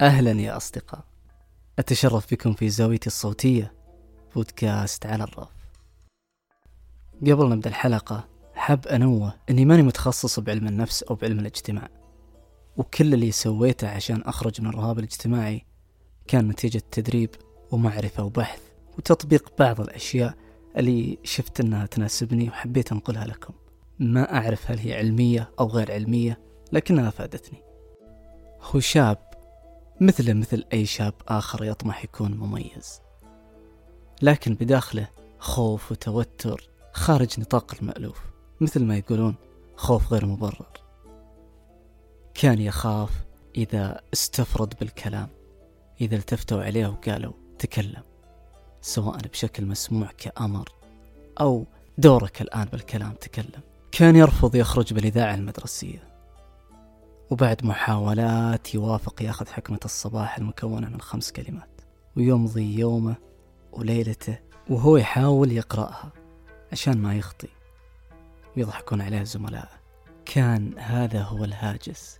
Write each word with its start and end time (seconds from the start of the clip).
أهلا 0.00 0.40
يا 0.40 0.56
أصدقاء. 0.56 1.04
أتشرف 1.78 2.34
بكم 2.34 2.52
في 2.52 2.68
زاويتي 2.68 3.06
الصوتية 3.06 3.72
بودكاست 4.34 5.06
على 5.06 5.24
الرف. 5.24 5.48
قبل 7.22 7.48
نبدأ 7.48 7.70
الحلقة 7.70 8.28
حاب 8.54 8.86
أنوه 8.86 9.34
أني 9.50 9.64
ماني 9.64 9.82
متخصص 9.82 10.40
بعلم 10.40 10.66
النفس 10.66 11.02
أو 11.02 11.14
بعلم 11.14 11.38
الاجتماع 11.38 11.88
وكل 12.76 13.14
اللي 13.14 13.32
سويته 13.32 13.88
عشان 13.88 14.22
أخرج 14.22 14.60
من 14.60 14.66
الرهاب 14.66 14.98
الاجتماعي 14.98 15.64
كان 16.28 16.48
نتيجة 16.48 16.82
تدريب 16.90 17.30
ومعرفة 17.70 18.24
وبحث 18.24 18.60
وتطبيق 18.98 19.52
بعض 19.58 19.80
الأشياء 19.80 20.34
اللي 20.76 21.18
شفت 21.24 21.60
أنها 21.60 21.86
تناسبني 21.86 22.48
وحبيت 22.48 22.92
أنقلها 22.92 23.24
لكم. 23.24 23.54
ما 23.98 24.34
أعرف 24.36 24.70
هل 24.70 24.78
هي 24.78 24.94
علمية 24.96 25.50
أو 25.60 25.66
غير 25.66 25.92
علمية 25.92 26.38
لكنها 26.72 27.08
أفادتني 27.08 27.62
هو 28.62 28.80
شاب 28.80 29.29
مثله 30.00 30.32
مثل 30.32 30.64
أي 30.72 30.86
شاب 30.86 31.14
آخر 31.28 31.64
يطمح 31.64 32.04
يكون 32.04 32.34
مميز. 32.34 33.00
لكن 34.22 34.54
بداخله 34.54 35.08
خوف 35.38 35.92
وتوتر 35.92 36.68
خارج 36.92 37.40
نطاق 37.40 37.74
المألوف 37.80 38.18
مثل 38.60 38.84
ما 38.84 38.96
يقولون 38.96 39.34
خوف 39.76 40.12
غير 40.12 40.26
مبرر. 40.26 40.72
كان 42.34 42.60
يخاف 42.60 43.10
إذا 43.56 44.00
استفرد 44.12 44.74
بالكلام 44.80 45.28
إذا 46.00 46.16
التفتوا 46.16 46.62
عليه 46.62 46.86
وقالوا 46.86 47.32
تكلم 47.58 48.02
سواء 48.80 49.18
بشكل 49.18 49.66
مسموع 49.66 50.10
كأمر 50.18 50.68
أو 51.40 51.66
دورك 51.98 52.42
الآن 52.42 52.64
بالكلام 52.64 53.12
تكلم. 53.12 53.60
كان 53.92 54.16
يرفض 54.16 54.54
يخرج 54.54 54.94
بالإذاعة 54.94 55.34
المدرسية. 55.34 56.09
وبعد 57.30 57.64
محاولات 57.64 58.74
يوافق 58.74 59.22
ياخذ 59.22 59.48
حكمة 59.48 59.80
الصباح 59.84 60.38
المكونة 60.38 60.88
من 60.88 61.00
خمس 61.00 61.32
كلمات. 61.32 61.80
ويمضي 62.16 62.78
يومه 62.78 63.16
وليلته 63.72 64.38
وهو 64.70 64.96
يحاول 64.96 65.52
يقرأها 65.52 66.12
عشان 66.72 66.98
ما 66.98 67.14
يخطي. 67.14 67.48
ويضحكون 68.56 69.00
عليه 69.00 69.22
زملائه 69.22 69.80
كان 70.24 70.78
هذا 70.78 71.22
هو 71.22 71.44
الهاجس. 71.44 72.18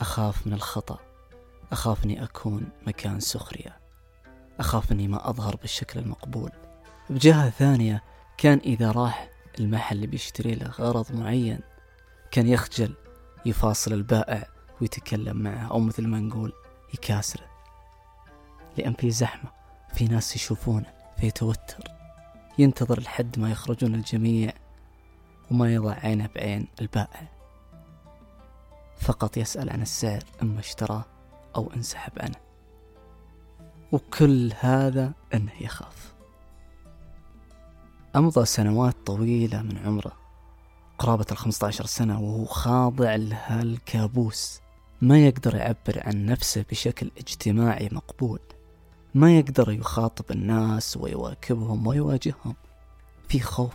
أخاف 0.00 0.46
من 0.46 0.52
الخطأ. 0.52 0.98
أخاف 1.72 2.04
أني 2.04 2.24
أكون 2.24 2.68
مكان 2.86 3.20
سخرية. 3.20 3.78
أخاف 4.60 4.92
أني 4.92 5.08
ما 5.08 5.30
أظهر 5.30 5.56
بالشكل 5.56 6.00
المقبول. 6.00 6.50
بجهة 7.10 7.50
ثانية 7.50 8.02
كان 8.36 8.58
إذا 8.58 8.90
راح 8.90 9.30
المحل 9.58 9.96
اللي 9.96 10.06
بيشتري 10.06 10.54
له 10.54 10.66
غرض 10.66 11.12
معين 11.12 11.60
كان 12.30 12.48
يخجل 12.48 12.94
يفاصل 13.48 13.92
البائع 13.92 14.48
ويتكلم 14.80 15.36
معه 15.36 15.70
أو 15.70 15.80
مثل 15.80 16.06
ما 16.06 16.20
نقول 16.20 16.52
يكاسره. 16.94 17.46
لأن 18.78 18.92
في 18.92 19.10
زحمة 19.10 19.50
في 19.94 20.04
ناس 20.04 20.36
يشوفونه 20.36 20.92
فيتوتر 21.20 21.84
ينتظر 22.58 23.00
لحد 23.00 23.38
ما 23.38 23.50
يخرجون 23.50 23.94
الجميع 23.94 24.52
وما 25.50 25.74
يضع 25.74 25.92
عينه 25.92 26.28
بعين 26.34 26.68
البائع. 26.80 27.28
فقط 29.00 29.36
يسأل 29.36 29.70
عن 29.70 29.82
السعر 29.82 30.22
إما 30.42 30.60
اشتراه 30.60 31.04
أو 31.56 31.72
انسحب 31.76 32.12
عنه. 32.20 32.36
وكل 33.92 34.52
هذا 34.60 35.12
أنه 35.34 35.52
يخاف. 35.60 36.14
أمضى 38.16 38.44
سنوات 38.44 38.96
طويلة 39.06 39.62
من 39.62 39.78
عمره. 39.78 40.27
قرابة 40.98 41.26
الخمسة 41.32 41.66
عشر 41.66 41.86
سنة 41.86 42.20
وهو 42.20 42.44
خاضع 42.44 43.16
لهالكابوس. 43.16 44.60
ما 45.00 45.18
يقدر 45.18 45.54
يعبر 45.54 46.02
عن 46.06 46.26
نفسه 46.26 46.64
بشكل 46.70 47.10
اجتماعي 47.18 47.88
مقبول. 47.92 48.40
ما 49.14 49.38
يقدر 49.38 49.70
يخاطب 49.70 50.24
الناس 50.30 50.96
ويواكبهم 50.96 51.86
ويواجههم. 51.86 52.54
في 53.28 53.40
خوف 53.40 53.74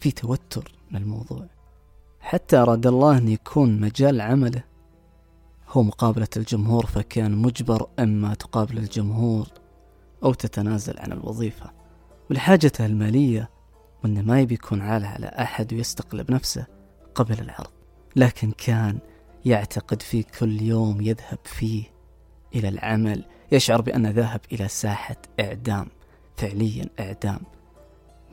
في 0.00 0.10
توتر 0.10 0.72
من 0.90 1.02
الموضوع. 1.02 1.46
حتى 2.20 2.56
أراد 2.56 2.86
الله 2.86 3.18
أن 3.18 3.28
يكون 3.28 3.80
مجال 3.80 4.20
عمله. 4.20 4.64
هو 5.68 5.82
مقابلة 5.82 6.28
الجمهور 6.36 6.86
فكان 6.86 7.36
مجبر 7.36 7.88
إما 7.98 8.34
تقابل 8.34 8.78
الجمهور 8.78 9.48
أو 10.24 10.34
تتنازل 10.34 10.98
عن 10.98 11.12
الوظيفة. 11.12 11.70
ولحاجته 12.30 12.86
المالية 12.86 13.53
وأنه 14.04 14.22
ما 14.22 14.40
يبي 14.40 14.54
يكون 14.54 14.82
عالة 14.82 15.08
على 15.08 15.26
أحد 15.26 15.74
ويستقل 15.74 16.24
بنفسه 16.24 16.66
قبل 17.14 17.40
العرض 17.40 17.70
لكن 18.16 18.50
كان 18.50 18.98
يعتقد 19.44 20.02
في 20.02 20.22
كل 20.22 20.62
يوم 20.62 21.00
يذهب 21.00 21.38
فيه 21.44 21.84
إلى 22.54 22.68
العمل 22.68 23.24
يشعر 23.52 23.80
بأنه 23.80 24.10
ذاهب 24.10 24.40
إلى 24.52 24.68
ساحة 24.68 25.16
إعدام 25.40 25.86
فعليا 26.36 26.88
إعدام 27.00 27.40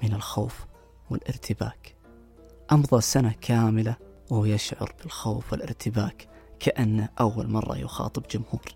من 0.04 0.14
الخوف 0.14 0.66
والارتباك. 1.10 1.96
أمضى 2.72 3.02
سنة 3.02 3.34
كاملة 3.42 3.96
وهو 4.30 4.46
يشعر 4.46 4.94
بالخوف 5.02 5.52
والارتباك 5.52 6.28
كأنه 6.60 7.10
أول 7.20 7.48
مرة 7.48 7.78
يخاطب 7.78 8.24
جمهور. 8.32 8.76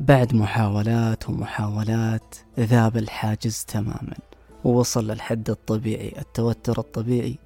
بعد 0.00 0.34
محاولات 0.34 1.28
ومحاولات 1.28 2.34
ذاب 2.60 2.96
الحاجز 2.96 3.64
تماما. 3.64 4.31
ووصل 4.64 5.06
للحد 5.06 5.50
الطبيعي 5.50 6.14
التوتر 6.18 6.78
الطبيعي 6.78 7.38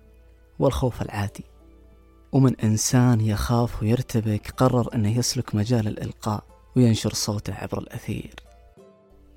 والخوف 0.58 1.02
العادي. 1.02 1.44
ومن 2.32 2.60
إنسان 2.60 3.20
يخاف 3.20 3.82
ويرتبك 3.82 4.50
قرر 4.50 4.94
أنه 4.94 5.18
يسلك 5.18 5.54
مجال 5.54 5.88
الإلقاء 5.88 6.44
وينشر 6.76 7.12
صوته 7.12 7.54
عبر 7.54 7.78
الأثير. 7.78 8.34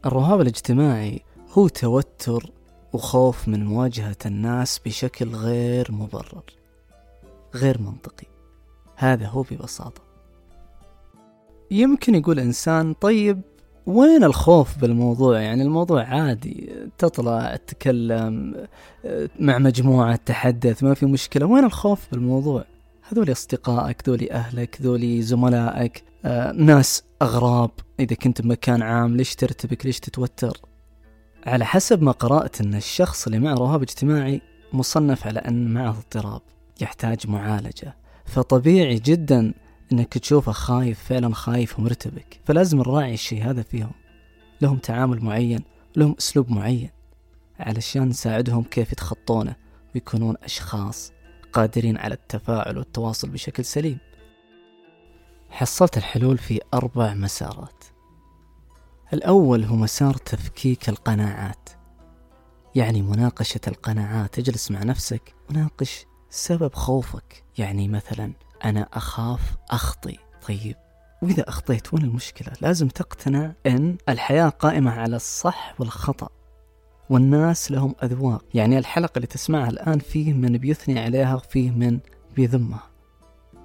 الرهاب 0.06 0.42
الاجتماعي 0.42 1.22
هو 1.52 1.68
توتر 1.68 2.52
وخوف 2.94 3.48
من 3.48 3.66
مواجهة 3.66 4.18
الناس 4.26 4.80
بشكل 4.80 5.30
غير 5.36 5.92
مبرر 5.92 6.44
غير 7.56 7.82
منطقي. 7.82 8.28
هذا 8.96 9.28
هو 9.28 9.42
ببساطة. 9.42 10.02
يمكن 11.72 12.16
يقول 12.16 12.40
إنسان 12.40 12.94
طيب 12.94 13.42
وين 13.90 14.24
الخوف 14.24 14.78
بالموضوع؟ 14.78 15.40
يعني 15.40 15.64
الموضوع 15.64 16.04
عادي 16.04 16.70
تطلع 16.98 17.56
تتكلم 17.56 18.56
مع 19.40 19.58
مجموعة 19.58 20.16
تحدث 20.16 20.84
ما 20.84 20.94
في 20.94 21.06
مشكلة. 21.06 21.46
وين 21.46 21.64
الخوف 21.64 22.08
بالموضوع؟ 22.12 22.66
هذول 23.10 23.32
أصدقائك 23.32 24.10
ذولي 24.10 24.32
أهلك 24.32 24.82
ذولي 24.82 25.22
زملائك 25.22 26.04
آه، 26.26 26.52
ناس 26.52 27.04
أغراب. 27.22 27.72
إذا 28.00 28.16
كنت 28.16 28.42
بمكان 28.42 28.82
عام 28.82 29.18
ليش 29.18 29.36
ترتبك؟ 29.36 29.86
ليش 29.86 30.00
تتوتر؟ 30.00 30.58
على 31.46 31.66
حسب 31.66 32.02
ما 32.02 32.12
قرأت 32.12 32.62
أن 32.62 32.76
الشخص 32.76 33.26
اللي 33.26 33.40
معه 33.40 33.54
رهاب 33.54 33.82
اجتماعي 33.82 34.42
مصنف 34.74 35.28
على 35.28 35.40
أن 35.40 35.74
معه 35.74 35.90
اضطراب 35.90 36.42
يحتاج 36.82 37.28
معالجة. 37.28 37.96
فطبيعي 38.26 38.96
جدا 38.96 39.54
إنك 39.92 40.18
تشوفه 40.18 40.52
خايف 40.52 41.04
فعلا 41.04 41.34
خايف 41.34 41.80
ومرتبك. 41.80 42.40
فلازم 42.46 42.78
نراعي 42.78 43.14
الشيء 43.14 43.50
هذا 43.50 43.62
فيهم. 43.62 43.92
لهم 44.62 44.78
تعامل 44.78 45.24
معين 45.24 45.64
لهم 45.96 46.16
أسلوب 46.20 46.52
معين 46.52 46.90
علشان 47.60 48.10
نساعدهم 48.10 48.64
كيف 48.64 48.92
يتخطونه 48.92 49.56
ويكونون 49.96 50.36
أشخاص 50.44 51.12
قادرين 51.54 51.98
على 51.98 52.14
التفاعل 52.14 52.78
والتواصل 52.78 53.30
بشكل 53.30 53.66
سليم. 53.66 53.98
حصلت 55.50 55.98
الحلول 55.98 56.38
في 56.38 56.60
أربع 56.74 57.14
مسارات. 57.14 57.84
الأول 59.14 59.64
هو 59.64 59.76
مسار 59.76 60.14
تفكيك 60.14 60.90
القناعات. 60.90 61.70
يعني 62.76 63.02
مناقشة 63.02 63.62
القناعات 63.68 64.34
تجلس 64.34 64.72
مع 64.72 64.84
نفسك 64.84 65.36
وناقش 65.50 66.06
سبب 66.30 66.74
خوفك. 66.74 67.44
يعني 67.58 67.88
مثلا 67.88 68.34
أنا 68.66 68.88
أخاف 68.94 69.58
أخطي. 69.70 70.18
طيب 70.48 70.76
وإذا 71.22 71.50
أخطيت 71.50 71.94
وين 71.94 72.04
المشكلة؟ 72.04 72.54
لازم 72.62 72.88
تقتنع 72.88 73.52
أن 73.66 73.98
الحياة 74.10 74.50
قائمة 74.50 74.92
على 74.92 75.16
الصح 75.16 75.76
والخطأ 75.80 76.30
والناس 77.10 77.72
لهم 77.72 77.96
أذواق. 78.04 78.46
يعني 78.54 78.78
الحلقة 78.78 79.12
اللي 79.16 79.28
تسمعها 79.28 79.70
الآن 79.70 80.00
فيه 80.00 80.34
من 80.34 80.58
بيثني 80.58 81.00
عليها 81.00 81.36
وفيه 81.36 81.72
من 81.72 82.00
بيذمها 82.36 82.84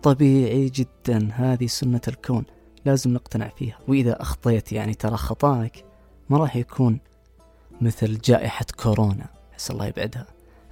طبيعي 0.02 0.69
جدا 0.69 1.29
هذه 1.32 1.67
سنة 1.67 2.00
الكون 2.08 2.44
لازم 2.85 3.12
نقتنع 3.12 3.49
فيها. 3.49 3.79
وإذا 3.88 4.23
أخطيت 4.23 4.73
يعني 4.73 4.94
ترى 4.94 5.17
خطأك 5.17 5.85
ما 6.31 6.38
راح 6.38 6.56
يكون 6.56 7.00
مثل 7.81 8.19
جائحة 8.19 8.67
كورونا. 8.82 9.26
عسى 9.55 9.73
الله 9.73 9.87
يبعدها. 9.87 10.26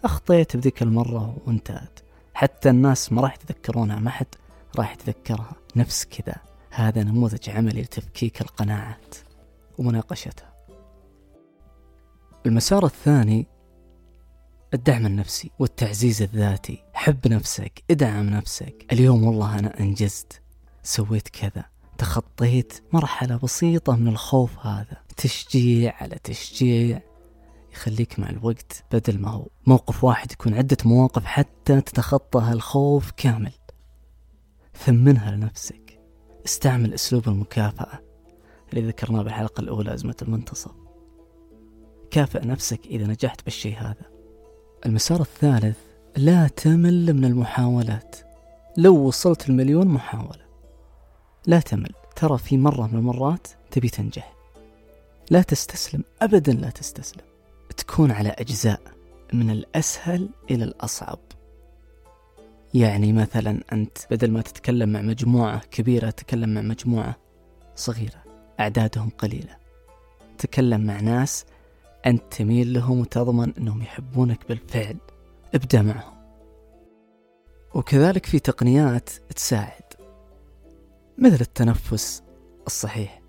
أخطيت 0.04 0.56
بذيك 0.56 0.82
المرة 0.82 1.36
وانتهت. 1.46 2.00
حتى 2.34 2.70
الناس 2.70 3.12
ما 3.12 3.22
راح 3.22 3.34
يتذكرونها 3.34 3.96
ما 3.96 4.10
حد 4.10 4.26
راح 4.78 4.92
يتذكرها. 4.92 5.52
نفس 5.76 6.04
كذا. 6.04 6.36
هذا 6.70 7.02
نموذج 7.02 7.50
عملي 7.50 7.82
لتفكيك 7.82 8.40
القناعات 8.40 9.14
ومناقشتها. 9.78 10.52
المسار 12.46 12.84
الثاني 12.84 13.46
الدعم 14.74 15.06
النفسي 15.06 15.50
والتعزيز 15.58 16.22
الذاتي. 16.22 16.84
حب 16.94 17.28
نفسك 17.28 17.82
ادعم 17.90 18.30
نفسك. 18.30 18.86
اليوم 18.92 19.24
والله 19.24 19.58
أنا 19.58 19.80
أنجزت 19.80 20.42
سويت 20.82 21.28
كذا 21.28 21.64
تخطيت 21.98 22.72
مرحلة 22.92 23.36
بسيطة 23.36 23.96
من 23.96 24.08
الخوف 24.08 24.66
هذا. 24.66 24.96
تشجيع 25.16 25.94
على 26.00 26.18
تشجيع. 26.24 27.00
يخليك 27.72 28.18
مع 28.18 28.30
الوقت 28.30 28.84
بدل 28.92 29.18
ما 29.18 29.30
هو 29.30 29.46
موقف 29.66 30.04
واحد 30.04 30.32
يكون 30.32 30.54
عدة 30.54 30.76
مواقف 30.84 31.24
حتى 31.24 31.80
تتخطى 31.80 32.40
هالخوف 32.40 33.10
كامل. 33.10 33.52
ثمنها 34.74 35.30
لنفسك. 35.30 36.00
استعمل 36.46 36.94
أسلوب 36.94 37.28
المكافأة 37.28 38.00
اللي 38.72 38.88
ذكرناه 38.88 39.22
بالحلقة 39.22 39.60
الأولى 39.60 39.94
أزمة 39.94 40.16
المنتصف. 40.22 40.70
كافئ 42.10 42.46
نفسك 42.46 42.86
إذا 42.86 43.06
نجحت 43.06 43.44
بالشيء 43.44 43.76
هذا. 43.78 44.12
المسار 44.86 45.20
الثالث 45.20 45.76
لا 46.16 46.48
تمل 46.48 47.14
من 47.14 47.24
المحاولات. 47.24 48.16
لو 48.76 48.96
وصلت 48.96 49.48
المليون 49.48 49.88
محاولة 49.88 50.42
لا 51.46 51.60
تمل. 51.60 51.92
ترى 52.16 52.38
في 52.38 52.58
مرة 52.58 52.86
من 52.86 52.98
المرات 52.98 53.46
تبي 53.70 53.88
تنجح. 53.88 54.34
لا 55.30 55.42
تستسلم. 55.42 56.04
أبدا 56.22 56.52
لا 56.52 56.70
تستسلم. 56.70 57.31
تكون 57.72 58.10
على 58.10 58.28
أجزاء 58.28 58.80
من 59.32 59.50
الأسهل 59.50 60.28
إلى 60.50 60.64
الأصعب. 60.64 61.18
يعني 62.74 63.12
مثلا 63.12 63.62
أنت 63.72 63.98
بدل 64.10 64.30
ما 64.30 64.42
تتكلم 64.42 64.92
مع 64.92 65.02
مجموعة 65.02 65.60
كبيرة 65.70 66.10
تتكلم 66.10 66.54
مع 66.54 66.60
مجموعة 66.60 67.16
صغيرة 67.76 68.22
أعدادهم 68.60 69.10
قليلة. 69.10 69.56
تكلم 70.38 70.86
مع 70.86 71.00
ناس 71.00 71.44
أنت 72.06 72.22
تميل 72.30 72.72
لهم 72.72 73.00
وتضمن 73.00 73.52
أنهم 73.58 73.82
يحبونك 73.82 74.48
بالفعل. 74.48 74.96
ابدأ 75.54 75.82
معهم. 75.82 76.14
وكذلك 77.74 78.26
في 78.26 78.38
تقنيات 78.38 79.10
تساعد 79.10 79.82
مثل 81.18 81.40
التنفس 81.40 82.22
الصحيح. 82.66 83.22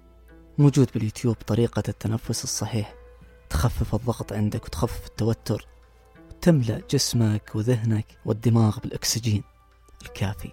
موجود 0.57 0.89
باليوتيوب 0.93 1.35
طريقة 1.35 1.83
التنفس 1.89 2.43
الصحيح. 2.43 3.02
تخفف 3.53 3.95
الضغط 3.95 4.33
عندك 4.33 4.65
وتخفف 4.65 5.07
التوتر 5.07 5.67
وتملأ 6.29 6.81
جسمك 6.89 7.51
وذهنك 7.55 8.05
والدماغ 8.25 8.79
بالأكسجين 8.79 9.43
الكافي 10.01 10.49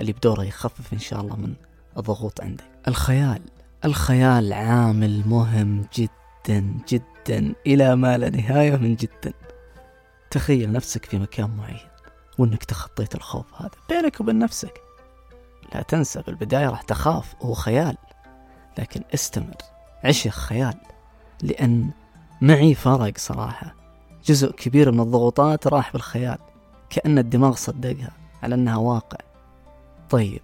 اللي 0.00 0.12
بدوره 0.12 0.44
يخفف 0.44 0.92
إن 0.92 0.98
شاء 0.98 1.20
الله 1.20 1.36
من 1.36 1.54
الضغوط 1.96 2.40
عندك. 2.40 2.64
الخيال 2.88 3.42
الخيال 3.84 4.52
عامل 4.52 5.28
مهم 5.28 5.86
جدا 5.94 6.78
جدا 6.88 7.54
إلى 7.66 7.96
ما 7.96 8.18
لا 8.18 8.30
نهاية 8.30 8.76
من 8.76 8.96
جدا. 8.96 9.32
تخيل 10.30 10.72
نفسك 10.72 11.04
في 11.04 11.18
مكان 11.18 11.56
معين 11.56 11.88
وإنك 12.38 12.64
تخطيت 12.64 13.14
الخوف 13.14 13.46
هذا 13.54 13.70
بينك 13.88 14.20
وبين 14.20 14.38
نفسك. 14.38 14.80
لا 15.74 15.82
تنسى 15.82 16.22
بالبداية 16.22 16.68
راح 16.68 16.82
تخاف 16.82 17.34
هو 17.42 17.54
خيال 17.54 17.96
لكن 18.78 19.02
استمر. 19.14 19.56
عش 20.04 20.28
خيال 20.28 20.74
لأن 21.42 21.90
معي 22.40 22.74
فرق 22.74 23.18
صراحة. 23.18 23.74
جزء 24.24 24.50
كبير 24.50 24.92
من 24.92 25.00
الضغوطات 25.00 25.66
راح 25.66 25.92
بالخيال 25.92 26.38
كأن 26.90 27.18
الدماغ 27.18 27.54
صدقها 27.54 28.10
على 28.42 28.54
أنها 28.54 28.76
واقع. 28.76 29.18
طيب 30.10 30.40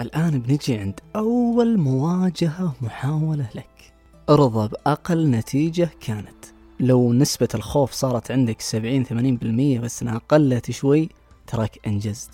الآن 0.00 0.38
بنجي 0.38 0.78
عند 0.78 1.00
أول 1.16 1.78
مواجهة 1.78 2.74
محاولة 2.80 3.48
لك. 3.54 3.92
ارضى 4.30 4.68
بأقل 4.68 5.30
نتيجة 5.30 5.90
كانت. 6.00 6.44
لو 6.80 7.12
نسبة 7.12 7.48
الخوف 7.54 7.92
صارت 7.92 8.30
عندك 8.30 8.60
سبعين 8.60 9.04
ثمانين 9.04 9.36
بالمية 9.36 9.80
بس 9.80 10.02
إنها 10.02 10.20
قلت 10.28 10.70
شوي 10.70 11.08
تراك 11.46 11.78
أنجزت. 11.86 12.30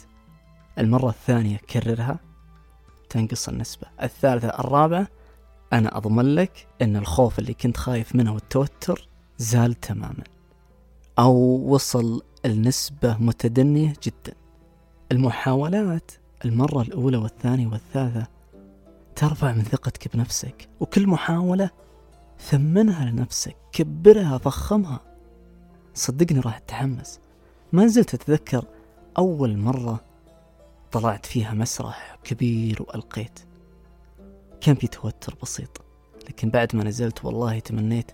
المرة 0.78 1.08
الثانية 1.08 1.56
كررها 1.56 2.18
تنقص 3.10 3.48
النسبة. 3.48 3.86
الثالثة 4.02 4.48
الرابعة 4.48 5.08
أنا 5.72 5.96
أضمن 5.96 6.34
لك 6.34 6.68
أن 6.82 6.96
الخوف 6.96 7.38
اللي 7.38 7.54
كنت 7.54 7.76
خايف 7.76 8.14
منه 8.16 8.34
والتوتر 8.34 9.08
زال 9.38 9.74
تماما 9.74 10.24
أو 11.18 11.34
وصل 11.66 12.22
النسبة 12.44 13.16
متدنية 13.20 13.92
جدا. 14.02 14.36
المحاولات 15.12 16.10
المرة 16.44 16.82
الأولى 16.82 17.16
والثانية 17.16 17.66
والثالثة 17.66 18.26
ترفع 19.16 19.52
من 19.52 19.62
ثقتك 19.62 20.16
بنفسك 20.16 20.68
وكل 20.80 21.06
محاولة 21.06 21.70
ثمنها 22.38 23.10
لنفسك 23.10 23.56
كبرها 23.72 24.38
فخمها 24.38 25.00
صدقني 25.94 26.40
راح 26.40 26.58
تتحمس 26.58 27.20
ما 27.72 27.86
زلت 27.86 28.14
أتذكر 28.14 28.64
أول 29.18 29.56
مرة 29.56 30.00
طلعت 30.92 31.26
فيها 31.26 31.54
مسرح 31.54 32.18
كبير 32.24 32.82
وألقيت. 32.82 33.45
كان 34.66 34.74
في 34.74 34.86
توتر 34.86 35.34
بسيط 35.42 35.80
لكن 36.28 36.50
بعد 36.50 36.76
ما 36.76 36.84
نزلت 36.84 37.24
والله 37.24 37.58
تمنيت 37.58 38.10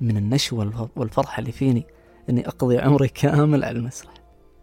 من 0.00 0.16
النشوة 0.16 0.90
والفرحة 0.96 1.40
اللي 1.40 1.52
فيني 1.52 1.86
أني 2.30 2.48
أقضي 2.48 2.78
عمري 2.78 3.08
كامل 3.08 3.64
على 3.64 3.78
المسرح. 3.78 4.12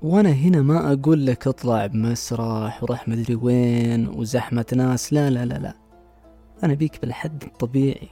وأنا 0.01 0.29
هنا 0.29 0.61
ما 0.61 0.93
أقول 0.93 1.25
لك 1.25 1.47
اطلع 1.47 1.85
بمسرح 1.85 2.83
وروح 2.83 3.07
مدري 3.07 3.35
وين 3.35 4.07
وزحمة 4.07 4.65
ناس 4.75 5.13
لا 5.13 5.29
لا 5.29 5.45
لا 5.45 5.53
لا. 5.53 5.73
أنا 6.63 6.73
بيك 6.73 7.01
بالحد 7.01 7.43
الطبيعي. 7.43 8.09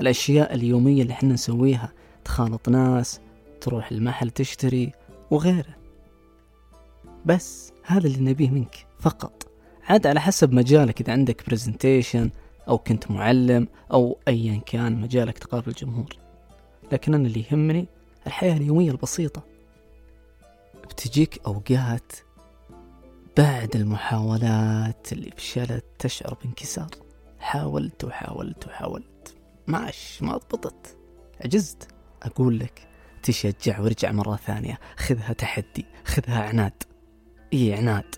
الأشياء 0.00 0.54
اليومية 0.54 1.02
اللي 1.02 1.12
إحنا 1.12 1.32
نسويها 1.32 1.92
تخالط 2.24 2.68
ناس 2.68 3.20
تروح 3.60 3.90
المحل 3.90 4.30
تشتري 4.30 4.92
وغيره. 5.30 5.74
بس 7.26 7.72
هذا 7.84 8.06
اللي 8.06 8.30
نبيه 8.30 8.50
منك 8.50 8.86
فقط. 9.00 9.48
عاد 9.84 10.06
على 10.06 10.20
حسب 10.20 10.52
مجالك 10.52 11.00
إذا 11.00 11.12
عندك 11.12 11.46
presentation 11.46 12.30
أو 12.68 12.78
كنت 12.78 13.10
معلم 13.10 13.68
أو 13.92 14.18
أيا 14.28 14.60
كان 14.66 15.00
مجالك 15.00 15.38
تقابل 15.38 15.68
الجمهور. 15.68 16.16
لكن 16.92 17.14
أنا 17.14 17.26
اللي 17.26 17.44
يهمني 17.50 17.86
الحياة 18.26 18.56
اليومية 18.56 18.90
البسيطة. 18.90 19.42
بتجيك 20.84 21.40
أوقات 21.46 22.12
بعد 23.36 23.76
المحاولات 23.76 25.12
اللي 25.12 25.30
فشلت 25.36 25.84
تشعر 25.98 26.34
بانكسار. 26.42 26.90
حاولت 27.40 28.04
وحاولت 28.04 28.66
وحاولت. 28.66 29.36
ماش 29.66 30.22
ما 30.22 30.36
ضبطت. 30.36 30.96
عجزت. 31.44 31.88
أقول 32.22 32.58
لك 32.58 32.88
تشجع 33.22 33.80
وارجع 33.80 34.12
مرة 34.12 34.36
ثانية. 34.36 34.78
خذها 34.96 35.32
تحدي 35.32 35.86
خذها 36.04 36.42
عناد. 36.42 36.82
إيه 37.52 37.76
عناد. 37.76 38.14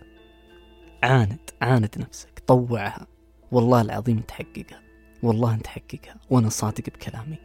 عاند 1.03 1.51
عاند 1.63 1.91
نفسك. 1.99 2.43
طوعها. 2.47 3.07
والله 3.53 3.81
العظيم 3.81 4.21
تحققها. 4.21 4.83
والله 5.23 5.57
تحققها. 5.57 6.17
وأنا 6.31 6.49
صادق 6.49 6.85
بكلامي. 6.85 7.39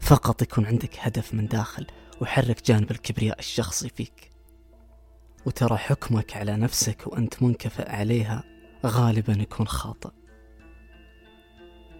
فقط 0.00 0.42
يكون 0.42 0.66
عندك 0.66 0.90
هدف 0.98 1.34
من 1.34 1.46
داخل 1.46 1.86
وحرك 2.20 2.66
جانب 2.66 2.90
الكبرياء 2.90 3.38
الشخصي 3.38 3.88
فيك. 3.88 4.30
وترى 5.46 5.76
حكمك 5.76 6.36
على 6.36 6.56
نفسك 6.56 7.06
وأنت 7.06 7.42
منكفئ 7.42 7.90
عليها 7.90 8.44
غالبا 8.86 9.32
يكون 9.32 9.66
خاطئ. 9.66 10.10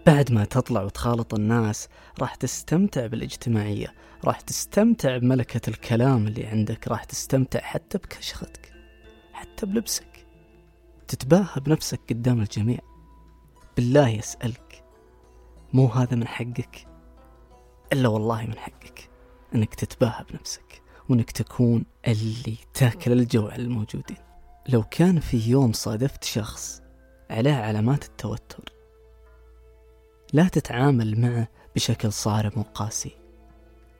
بعد 0.05 0.31
ما 0.31 0.45
تطلع 0.45 0.81
وتخالط 0.81 1.33
الناس 1.33 1.87
راح 2.19 2.35
تستمتع 2.35 3.07
بالاجتماعية 3.07 3.93
راح 4.25 4.41
تستمتع 4.41 5.17
بملكة 5.17 5.69
الكلام 5.69 6.27
اللي 6.27 6.45
عندك 6.45 6.87
راح 6.87 7.03
تستمتع 7.03 7.59
حتى 7.59 7.97
بكشختك 7.97 8.73
حتى 9.33 9.65
بلبسك. 9.65 10.25
تتباهى 11.07 11.61
بنفسك 11.65 11.99
قدام 12.09 12.41
الجميع. 12.41 12.79
بالله 13.79 14.09
يسألك 14.09 14.83
مو 15.73 15.85
هذا 15.87 16.15
من 16.15 16.27
حقك؟ 16.27 16.87
إلا 17.93 18.07
والله 18.07 18.45
من 18.45 18.57
حقك 18.57 19.09
أنك 19.55 19.75
تتباهى 19.75 20.25
بنفسك 20.29 20.81
وأنك 21.09 21.31
تكون 21.31 21.85
اللي 22.07 22.57
تاكل 22.73 23.11
الجوع 23.11 23.55
الموجودين. 23.55 24.17
لو 24.69 24.83
كان 24.83 25.19
في 25.19 25.49
يوم 25.49 25.73
صادفت 25.73 26.23
شخص 26.23 26.81
عليه 27.29 27.53
علامات 27.53 28.05
التوتر 28.05 28.73
لا 30.33 30.47
تتعامل 30.47 31.21
معه 31.21 31.47
بشكل 31.75 32.11
صارم 32.11 32.51
وقاسي. 32.55 33.11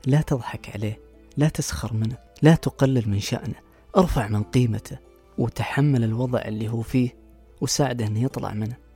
لا 0.05 0.21
تضحك 0.21 0.75
عليه 0.75 0.99
لا 1.37 1.49
تسخر 1.49 1.93
منه 1.93 2.17
لا 2.41 2.55
تقلل 2.55 3.09
من 3.09 3.19
شأنه. 3.19 3.59
ارفع 3.97 4.27
من 4.27 4.43
قيمته 4.43 4.97
وتحمل 5.37 6.03
الوضع 6.03 6.41
اللي 6.41 6.69
هو 6.69 6.81
فيه 6.81 7.15
وساعده 7.61 8.07
إنه 8.07 8.23
يطلع 8.23 8.53
منه. 8.53 8.88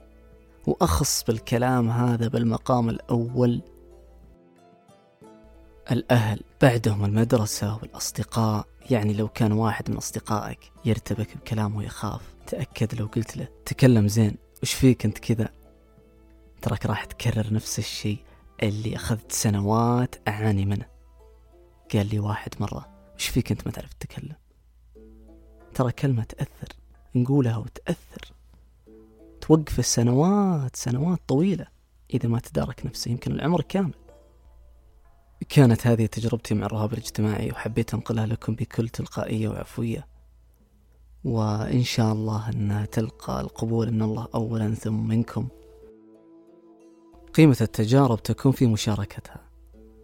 وأخص 0.67 1.23
بالكلام 1.23 1.89
هذا 1.89 2.27
بالمقام 2.27 2.89
الأول 2.89 3.61
الأهل 5.91 6.41
بعدهم 6.61 7.05
المدرسة 7.05 7.75
والأصدقاء. 7.75 8.65
يعني 8.89 9.13
لو 9.13 9.27
كان 9.27 9.51
واحد 9.51 9.91
من 9.91 9.97
أصدقائك 9.97 10.71
يرتبك 10.85 11.37
بكلام 11.37 11.75
ويخاف 11.75 12.21
تأكد 12.47 12.95
لو 12.95 13.05
قلت 13.05 13.37
له 13.37 13.47
تكلم 13.65 14.07
زين 14.07 14.35
وش 14.63 14.73
فيك 14.73 15.05
أنت 15.05 15.17
كذا؟ 15.17 15.49
تراك 16.61 16.85
راح 16.85 17.05
تكرر 17.05 17.53
نفس 17.53 17.79
الشيء 17.79 18.17
اللي 18.63 18.95
أخذت 18.95 19.31
سنوات 19.31 20.15
أعاني 20.27 20.65
منه. 20.65 20.85
قال 21.93 22.09
لي 22.09 22.19
واحد 22.19 22.51
مرة 22.59 22.87
وش 23.15 23.27
فيك 23.27 23.51
أنت 23.51 23.65
ما 23.65 23.71
تعرف 23.71 23.93
تتكلم؟ 23.93 24.35
ترى 25.73 25.91
كلمة 25.91 26.23
تأثر 26.23 26.67
نقولها 27.15 27.57
وتأثر. 27.57 28.33
توقف 29.43 29.79
السنوات 29.79 30.75
سنوات 30.75 31.19
طويلة 31.27 31.67
إذا 32.13 32.29
ما 32.29 32.39
تدارك 32.39 32.85
نفسه 32.85 33.11
يمكن 33.11 33.31
العمر 33.31 33.61
كامل. 33.61 33.93
كانت 35.49 35.87
هذه 35.87 36.05
تجربتي 36.05 36.53
مع 36.53 36.65
الرهاب 36.65 36.93
الاجتماعي 36.93 37.51
وحبيت 37.51 37.93
أنقلها 37.93 38.25
لكم 38.25 38.55
بكل 38.55 38.89
تلقائية 38.89 39.49
وعفوية. 39.49 40.07
وإن 41.23 41.83
شاء 41.83 42.13
الله 42.13 42.49
أنها 42.49 42.85
تلقى 42.85 43.41
القبول 43.41 43.91
من 43.91 44.01
الله 44.01 44.27
أولا 44.35 44.75
ثم 44.75 45.07
منكم. 45.07 45.47
قيمة 47.33 47.57
التجارب 47.61 48.23
تكون 48.23 48.51
في 48.51 48.67
مشاركتها. 48.67 49.41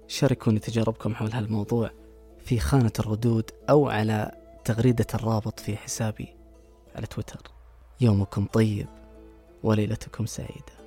شاركوني 0.07 0.59
تجاربكم 0.59 1.15
حول 1.15 1.31
هالموضوع 1.31 1.91
في 2.39 2.59
خانة 2.59 2.93
الردود 2.99 3.51
أو 3.69 3.89
على 3.89 4.31
تغريدة 4.65 5.07
الرابط 5.13 5.59
في 5.59 5.77
حسابي 5.77 6.27
على 6.95 7.07
تويتر. 7.07 7.51
يومكم 8.01 8.45
طيب. 8.45 8.98
وليلتكم 9.63 10.25
سعيدة. 10.25 10.78